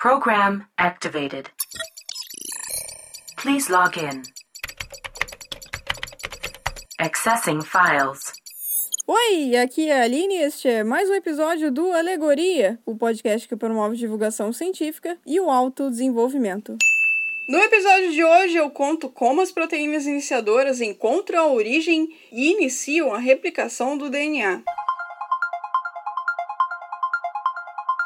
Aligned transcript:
Program 0.00 0.64
activated. 0.78 1.50
Please 3.36 3.68
log 3.68 3.98
in. 3.98 4.22
Accessing 7.00 7.62
files. 7.62 8.32
Oi, 9.08 9.56
aqui 9.56 9.88
é 9.88 10.00
a 10.00 10.04
Aline 10.04 10.36
e 10.36 10.42
este 10.42 10.68
é 10.68 10.84
mais 10.84 11.10
um 11.10 11.14
episódio 11.14 11.72
do 11.72 11.90
Alegoria, 11.90 12.78
o 12.86 12.94
podcast 12.94 13.48
que 13.48 13.56
promove 13.56 13.96
divulgação 13.96 14.52
científica 14.52 15.18
e 15.26 15.40
o 15.40 15.50
autodesenvolvimento. 15.50 16.78
No 17.48 17.58
episódio 17.58 18.12
de 18.12 18.22
hoje 18.22 18.56
eu 18.56 18.70
conto 18.70 19.08
como 19.08 19.40
as 19.40 19.50
proteínas 19.50 20.06
iniciadoras 20.06 20.80
encontram 20.80 21.40
a 21.40 21.52
origem 21.52 22.08
e 22.30 22.52
iniciam 22.52 23.12
a 23.12 23.18
replicação 23.18 23.98
do 23.98 24.08
DNA. 24.08 24.62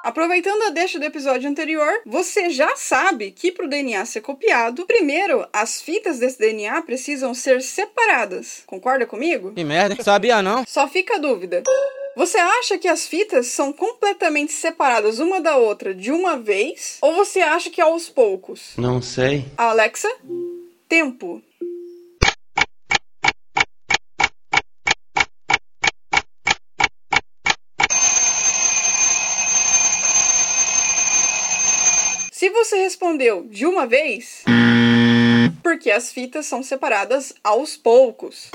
Aproveitando 0.02 0.62
a 0.62 0.70
deixa 0.70 0.98
do 0.98 1.04
episódio 1.04 1.48
anterior, 1.48 2.00
você 2.04 2.50
já 2.50 2.74
sabe 2.74 3.30
que 3.30 3.52
para 3.52 3.66
o 3.66 3.68
DNA 3.68 4.04
ser 4.04 4.20
copiado, 4.20 4.84
primeiro 4.84 5.46
as 5.52 5.80
fitas 5.80 6.18
desse 6.18 6.40
DNA 6.40 6.82
precisam 6.82 7.32
ser 7.32 7.62
separadas. 7.62 8.64
Concorda 8.66 9.06
comigo? 9.06 9.52
Que 9.52 9.62
merda, 9.62 10.02
sabia 10.02 10.42
não? 10.42 10.64
Só 10.66 10.88
fica 10.88 11.14
a 11.14 11.18
dúvida. 11.18 11.62
Você 12.16 12.36
acha 12.36 12.76
que 12.78 12.88
as 12.88 13.06
fitas 13.06 13.46
são 13.46 13.72
completamente 13.72 14.52
separadas 14.52 15.20
uma 15.20 15.40
da 15.40 15.56
outra 15.56 15.94
de 15.94 16.10
uma 16.10 16.36
vez? 16.36 16.98
Ou 17.00 17.14
você 17.14 17.40
acha 17.40 17.70
que 17.70 17.80
é 17.80 17.84
aos 17.84 18.08
poucos? 18.08 18.72
Não 18.76 19.00
sei. 19.00 19.46
Alexa, 19.56 20.12
tempo. 20.88 21.40
Você 32.72 32.78
respondeu 32.78 33.46
de 33.50 33.66
uma 33.66 33.86
vez, 33.86 34.42
porque 35.62 35.90
as 35.90 36.10
fitas 36.10 36.46
são 36.46 36.62
separadas 36.62 37.34
aos 37.44 37.76
poucos. 37.76 38.50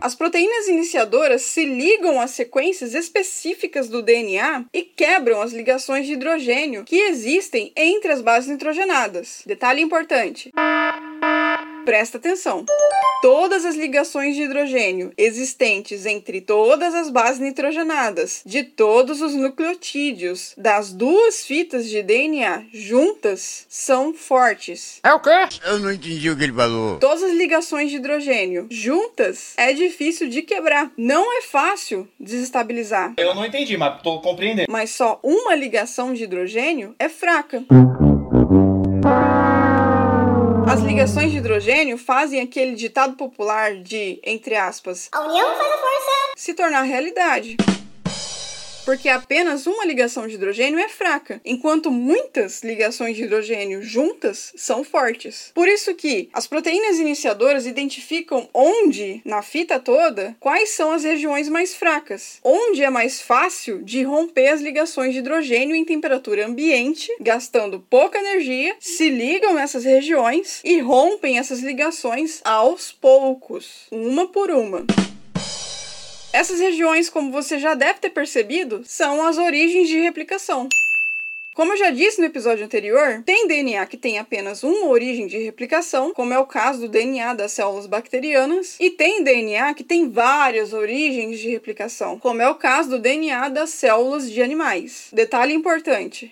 As 0.00 0.14
proteínas 0.14 0.68
iniciadoras 0.68 1.42
se 1.42 1.66
ligam 1.66 2.18
a 2.18 2.26
sequências 2.26 2.94
específicas 2.94 3.90
do 3.90 4.00
DNA 4.00 4.64
e 4.72 4.82
quebram 4.82 5.42
as 5.42 5.52
ligações 5.52 6.06
de 6.06 6.14
hidrogênio 6.14 6.84
que 6.84 6.96
existem 6.96 7.72
entre 7.76 8.10
as 8.10 8.22
bases 8.22 8.48
nitrogenadas. 8.48 9.42
Detalhe 9.44 9.82
importante. 9.82 10.50
Presta 11.88 12.18
atenção. 12.18 12.66
Todas 13.22 13.64
as 13.64 13.74
ligações 13.74 14.36
de 14.36 14.42
hidrogênio 14.42 15.10
existentes 15.16 16.04
entre 16.04 16.42
todas 16.42 16.94
as 16.94 17.08
bases 17.08 17.40
nitrogenadas 17.40 18.42
de 18.44 18.62
todos 18.62 19.22
os 19.22 19.34
nucleotídeos 19.34 20.52
das 20.58 20.92
duas 20.92 21.46
fitas 21.46 21.88
de 21.88 22.02
DNA 22.02 22.64
juntas 22.74 23.64
são 23.70 24.12
fortes. 24.12 25.00
É 25.02 25.14
o 25.14 25.18
quê? 25.18 25.30
Eu 25.64 25.78
não 25.78 25.90
entendi 25.90 26.28
o 26.28 26.36
que 26.36 26.44
ele 26.44 26.52
falou. 26.52 26.98
Todas 26.98 27.22
as 27.22 27.32
ligações 27.32 27.88
de 27.88 27.96
hidrogênio 27.96 28.66
juntas 28.70 29.54
é 29.56 29.72
difícil 29.72 30.28
de 30.28 30.42
quebrar. 30.42 30.92
Não 30.94 31.38
é 31.38 31.40
fácil 31.40 32.06
desestabilizar. 32.20 33.14
Eu 33.16 33.34
não 33.34 33.46
entendi, 33.46 33.78
mas 33.78 34.02
tô 34.02 34.20
compreendendo. 34.20 34.70
Mas 34.70 34.90
só 34.90 35.18
uma 35.22 35.54
ligação 35.54 36.12
de 36.12 36.24
hidrogênio 36.24 36.94
é 36.98 37.08
fraca. 37.08 37.64
As 40.78 40.84
ligações 40.84 41.32
de 41.32 41.38
hidrogênio 41.38 41.98
fazem 41.98 42.40
aquele 42.40 42.76
ditado 42.76 43.16
popular 43.16 43.74
de, 43.82 44.20
entre 44.24 44.54
aspas, 44.54 45.08
A 45.10 45.22
união 45.22 45.44
faz 45.56 45.72
a 45.72 45.76
força. 45.76 46.32
se 46.36 46.54
tornar 46.54 46.82
realidade. 46.82 47.56
Porque 48.88 49.10
apenas 49.10 49.66
uma 49.66 49.84
ligação 49.84 50.26
de 50.26 50.36
hidrogênio 50.36 50.78
é 50.78 50.88
fraca, 50.88 51.42
enquanto 51.44 51.90
muitas 51.90 52.62
ligações 52.62 53.16
de 53.16 53.24
hidrogênio 53.24 53.82
juntas 53.82 54.50
são 54.56 54.82
fortes. 54.82 55.52
Por 55.54 55.68
isso 55.68 55.94
que 55.94 56.30
as 56.32 56.46
proteínas 56.46 56.98
iniciadoras 56.98 57.66
identificam 57.66 58.48
onde, 58.54 59.20
na 59.26 59.42
fita 59.42 59.78
toda, 59.78 60.34
quais 60.40 60.70
são 60.70 60.90
as 60.90 61.04
regiões 61.04 61.50
mais 61.50 61.74
fracas, 61.74 62.38
onde 62.42 62.82
é 62.82 62.88
mais 62.88 63.20
fácil 63.20 63.82
de 63.82 64.02
romper 64.04 64.48
as 64.48 64.62
ligações 64.62 65.12
de 65.12 65.18
hidrogênio 65.18 65.76
em 65.76 65.84
temperatura 65.84 66.46
ambiente, 66.46 67.14
gastando 67.20 67.84
pouca 67.90 68.18
energia, 68.18 68.74
se 68.80 69.10
ligam 69.10 69.52
nessas 69.52 69.84
regiões 69.84 70.62
e 70.64 70.80
rompem 70.80 71.38
essas 71.38 71.60
ligações 71.60 72.40
aos 72.42 72.90
poucos, 72.90 73.86
uma 73.90 74.26
por 74.28 74.50
uma. 74.50 74.86
Essas 76.38 76.60
regiões, 76.60 77.10
como 77.10 77.32
você 77.32 77.58
já 77.58 77.74
deve 77.74 77.98
ter 77.98 78.10
percebido, 78.10 78.82
são 78.84 79.26
as 79.26 79.38
origens 79.38 79.88
de 79.88 79.98
replicação. 79.98 80.68
Como 81.52 81.72
eu 81.72 81.76
já 81.76 81.90
disse 81.90 82.20
no 82.20 82.26
episódio 82.26 82.64
anterior, 82.64 83.24
tem 83.26 83.48
DNA 83.48 83.84
que 83.86 83.96
tem 83.96 84.20
apenas 84.20 84.62
uma 84.62 84.86
origem 84.86 85.26
de 85.26 85.36
replicação, 85.36 86.14
como 86.14 86.32
é 86.32 86.38
o 86.38 86.46
caso 86.46 86.82
do 86.82 86.88
DNA 86.88 87.34
das 87.34 87.50
células 87.50 87.88
bacterianas, 87.88 88.76
e 88.78 88.88
tem 88.88 89.24
DNA 89.24 89.74
que 89.74 89.82
tem 89.82 90.08
várias 90.08 90.72
origens 90.72 91.40
de 91.40 91.48
replicação, 91.48 92.20
como 92.20 92.40
é 92.40 92.48
o 92.48 92.54
caso 92.54 92.90
do 92.90 93.00
DNA 93.00 93.48
das 93.48 93.70
células 93.70 94.30
de 94.30 94.40
animais. 94.40 95.08
Detalhe 95.12 95.52
importante: 95.52 96.30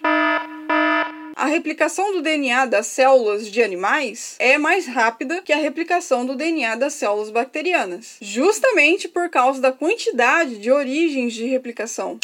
a 1.46 1.48
replicação 1.48 2.12
do 2.12 2.22
DNA 2.22 2.66
das 2.66 2.88
células 2.88 3.48
de 3.48 3.62
animais 3.62 4.34
é 4.40 4.58
mais 4.58 4.84
rápida 4.84 5.40
que 5.40 5.52
a 5.52 5.56
replicação 5.56 6.26
do 6.26 6.34
DNA 6.34 6.74
das 6.74 6.94
células 6.94 7.30
bacterianas, 7.30 8.16
justamente 8.20 9.06
por 9.06 9.30
causa 9.30 9.60
da 9.60 9.70
quantidade 9.70 10.58
de 10.58 10.72
origens 10.72 11.32
de 11.32 11.46
replicação. 11.46 12.18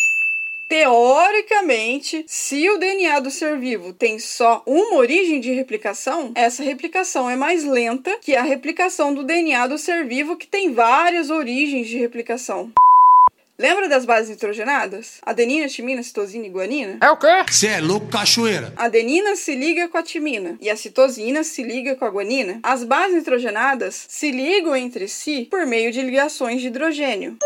Teoricamente, 0.68 2.24
se 2.26 2.68
o 2.68 2.78
DNA 2.78 3.20
do 3.20 3.30
ser 3.30 3.60
vivo 3.60 3.92
tem 3.92 4.18
só 4.18 4.60
uma 4.66 4.96
origem 4.96 5.38
de 5.38 5.52
replicação, 5.52 6.32
essa 6.34 6.64
replicação 6.64 7.30
é 7.30 7.36
mais 7.36 7.62
lenta 7.62 8.18
que 8.20 8.34
a 8.34 8.42
replicação 8.42 9.14
do 9.14 9.22
DNA 9.22 9.68
do 9.68 9.78
ser 9.78 10.04
vivo 10.04 10.36
que 10.36 10.48
tem 10.48 10.72
várias 10.72 11.30
origens 11.30 11.86
de 11.86 11.96
replicação. 11.96 12.72
Lembra 13.62 13.88
das 13.88 14.04
bases 14.04 14.28
nitrogenadas? 14.28 15.18
Adenina, 15.22 15.68
timina, 15.68 16.02
citosina 16.02 16.44
e 16.44 16.50
guanina? 16.50 16.98
É 17.00 17.08
o 17.08 17.16
quê? 17.16 17.44
Você 17.48 17.68
é 17.68 17.80
louco, 17.80 18.08
cachoeira. 18.08 18.72
A 18.76 18.86
adenina 18.86 19.36
se 19.36 19.54
liga 19.54 19.88
com 19.88 19.96
a 19.96 20.02
timina 20.02 20.58
e 20.60 20.68
a 20.68 20.74
citosina 20.74 21.44
se 21.44 21.62
liga 21.62 21.94
com 21.94 22.04
a 22.04 22.10
guanina. 22.10 22.58
As 22.60 22.82
bases 22.82 23.14
nitrogenadas 23.14 24.04
se 24.08 24.32
ligam 24.32 24.74
entre 24.74 25.06
si 25.06 25.46
por 25.48 25.64
meio 25.64 25.92
de 25.92 26.02
ligações 26.02 26.60
de 26.60 26.66
hidrogênio. 26.66 27.38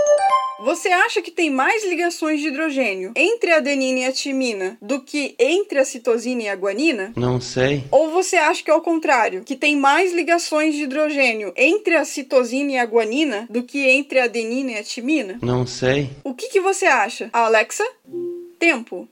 Você 0.65 0.89
acha 0.89 1.21
que 1.21 1.31
tem 1.31 1.51
mais 1.51 1.85
ligações 1.85 2.41
de 2.41 2.49
hidrogênio 2.49 3.13
entre 3.15 3.51
a 3.51 3.59
adenina 3.59 4.01
e 4.01 4.05
a 4.07 4.13
timina 4.13 4.79
do 4.81 5.01
que 5.01 5.35
entre 5.39 5.79
a 5.79 5.85
citosina 5.85 6.45
e 6.45 6.49
a 6.49 6.57
guanina? 6.57 7.13
Não 7.15 7.39
sei. 7.39 7.85
Ou 7.91 8.11
você 8.11 8.37
acha 8.37 8.65
que 8.65 8.71
é 8.71 8.75
o 8.75 8.81
contrário, 8.81 9.43
que 9.45 9.55
tem 9.55 9.77
mais 9.77 10.15
ligações 10.15 10.75
de 10.75 10.85
hidrogênio 10.85 11.53
entre 11.57 11.95
a 11.95 12.07
citosina 12.07 12.73
e 12.73 12.79
a 12.79 12.87
guanina 12.87 13.47
do 13.51 13.63
que 13.63 13.87
entre 13.87 14.19
a 14.19 14.25
adenina 14.25 14.73
e 14.73 14.79
a 14.79 14.83
timina? 14.83 15.39
Não 15.43 15.67
sei. 15.67 16.06
O 16.25 16.35
que, 16.35 16.49
que 16.49 16.61
você 16.61 16.87
acha? 16.87 17.31
Alexa? 17.33 17.85
Tempo. 18.59 19.09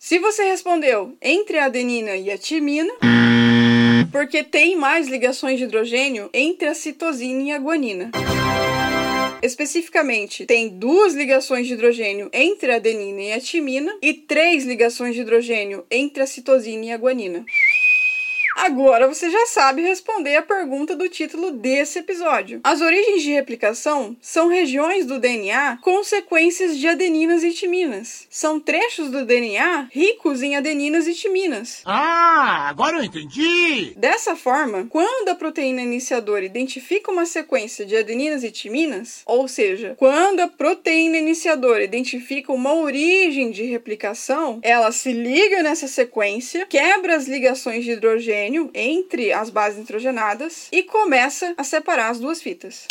Se 0.00 0.20
você 0.20 0.44
respondeu 0.44 1.16
entre 1.20 1.58
a 1.58 1.64
adenina 1.64 2.16
e 2.16 2.30
a 2.30 2.38
timina, 2.38 2.92
porque 4.12 4.44
tem 4.44 4.76
mais 4.76 5.08
ligações 5.08 5.58
de 5.58 5.64
hidrogênio 5.64 6.30
entre 6.32 6.68
a 6.68 6.74
citosina 6.74 7.42
e 7.42 7.52
a 7.52 7.58
guanina. 7.58 8.10
Especificamente, 9.42 10.46
tem 10.46 10.68
duas 10.68 11.14
ligações 11.14 11.66
de 11.66 11.74
hidrogênio 11.74 12.30
entre 12.32 12.72
a 12.72 12.76
adenina 12.76 13.20
e 13.20 13.32
a 13.32 13.40
timina 13.40 13.96
e 14.02 14.12
três 14.12 14.64
ligações 14.64 15.14
de 15.14 15.20
hidrogênio 15.20 15.84
entre 15.90 16.22
a 16.22 16.26
citosina 16.26 16.86
e 16.86 16.92
a 16.92 16.96
guanina. 16.96 17.44
Agora 18.56 19.06
você 19.06 19.28
já 19.28 19.44
sabe 19.46 19.82
responder 19.82 20.34
a 20.34 20.42
pergunta 20.42 20.96
do 20.96 21.10
título 21.10 21.50
desse 21.50 21.98
episódio. 21.98 22.60
As 22.64 22.80
origens 22.80 23.22
de 23.22 23.30
replicação 23.30 24.16
são 24.18 24.48
regiões 24.48 25.04
do 25.04 25.20
DNA 25.20 25.78
com 25.82 26.02
sequências 26.02 26.78
de 26.78 26.88
adeninas 26.88 27.44
e 27.44 27.52
timinas. 27.52 28.26
São 28.30 28.58
trechos 28.58 29.10
do 29.10 29.26
DNA 29.26 29.88
ricos 29.92 30.42
em 30.42 30.56
adeninas 30.56 31.06
e 31.06 31.12
timinas. 31.12 31.82
Ah, 31.84 32.66
agora 32.70 32.96
eu 32.96 33.04
entendi. 33.04 33.92
Dessa 33.94 34.34
forma, 34.34 34.86
quando 34.88 35.28
a 35.28 35.34
proteína 35.34 35.82
iniciadora 35.82 36.44
identifica 36.44 37.12
uma 37.12 37.26
sequência 37.26 37.84
de 37.84 37.94
adeninas 37.94 38.42
e 38.42 38.50
timinas, 38.50 39.20
ou 39.26 39.46
seja, 39.46 39.94
quando 39.98 40.40
a 40.40 40.48
proteína 40.48 41.18
iniciadora 41.18 41.84
identifica 41.84 42.50
uma 42.52 42.74
origem 42.74 43.50
de 43.50 43.64
replicação, 43.64 44.60
ela 44.62 44.90
se 44.92 45.12
liga 45.12 45.62
nessa 45.62 45.86
sequência, 45.86 46.64
quebra 46.64 47.16
as 47.16 47.28
ligações 47.28 47.84
de 47.84 47.90
hidrogênio 47.92 48.45
entre 48.74 49.32
as 49.32 49.50
bases 49.50 49.78
nitrogenadas 49.78 50.68
e 50.72 50.82
começa 50.82 51.54
a 51.56 51.64
separar 51.64 52.10
as 52.10 52.20
duas 52.20 52.42
fitas. 52.42 52.86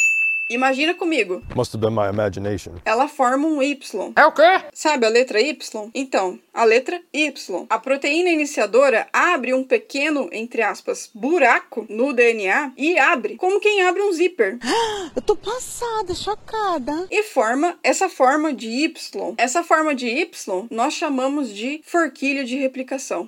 Imagina 0.48 0.94
comigo. 0.94 1.42
Must 1.56 1.76
have 1.76 1.82
been 1.82 1.96
my 1.96 2.08
imagination. 2.08 2.74
Ela 2.86 3.08
forma 3.08 3.48
um 3.48 3.64
Y. 3.64 4.14
É 4.16 4.26
o 4.26 4.32
quê? 4.32 4.64
Sabe 4.74 5.08
a 5.08 5.10
letra 5.10 5.42
Y? 5.42 5.58
Então, 5.94 6.40
a 6.54 6.64
letra 6.64 7.02
Y. 7.12 7.66
A 7.68 7.80
proteína 7.80 8.30
iniciadora 8.30 9.08
abre 9.12 9.56
um 9.56 9.64
pequeno, 9.64 10.30
entre 10.32 10.62
aspas, 10.62 11.10
buraco 11.16 11.88
no 11.90 12.14
DNA 12.14 12.74
e 12.78 13.00
abre, 13.00 13.38
como 13.38 13.60
quem 13.60 13.82
abre 13.82 14.04
um 14.04 14.14
zíper. 14.14 14.60
Eu 15.16 15.22
tô 15.24 15.36
passada, 15.36 16.14
chocada. 16.14 17.08
E 17.10 17.24
forma 17.24 17.80
essa 17.82 18.08
forma 18.08 18.54
de 18.54 18.68
Y. 18.68 19.34
Essa 19.38 19.64
forma 19.64 19.96
de 19.96 20.08
Y 20.08 20.30
nós 20.70 20.94
chamamos 20.94 21.50
de 21.50 21.82
forquilha 21.84 22.44
de 22.44 22.56
replicação. 22.56 23.28